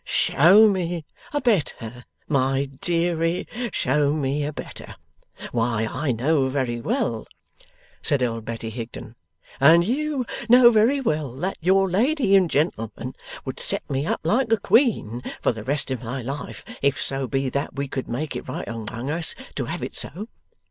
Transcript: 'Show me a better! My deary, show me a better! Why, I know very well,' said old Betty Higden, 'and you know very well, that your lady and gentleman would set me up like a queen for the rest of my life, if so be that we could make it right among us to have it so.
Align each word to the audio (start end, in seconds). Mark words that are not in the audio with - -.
'Show 0.03 0.67
me 0.67 1.05
a 1.31 1.39
better! 1.39 2.05
My 2.27 2.65
deary, 2.65 3.47
show 3.71 4.15
me 4.15 4.43
a 4.43 4.51
better! 4.51 4.95
Why, 5.51 5.85
I 5.87 6.11
know 6.11 6.49
very 6.49 6.81
well,' 6.81 7.27
said 8.01 8.23
old 8.23 8.43
Betty 8.43 8.71
Higden, 8.71 9.15
'and 9.59 9.83
you 9.85 10.25
know 10.49 10.71
very 10.71 10.99
well, 10.99 11.35
that 11.35 11.57
your 11.61 11.87
lady 11.87 12.35
and 12.35 12.49
gentleman 12.49 13.13
would 13.45 13.59
set 13.59 13.87
me 13.91 14.07
up 14.07 14.21
like 14.23 14.51
a 14.51 14.57
queen 14.57 15.21
for 15.39 15.51
the 15.51 15.63
rest 15.63 15.91
of 15.91 16.01
my 16.01 16.23
life, 16.23 16.65
if 16.81 16.99
so 16.99 17.27
be 17.27 17.47
that 17.49 17.75
we 17.75 17.87
could 17.87 18.09
make 18.09 18.35
it 18.35 18.47
right 18.49 18.67
among 18.67 19.11
us 19.11 19.35
to 19.53 19.65
have 19.65 19.83
it 19.83 19.95
so. 19.95 20.25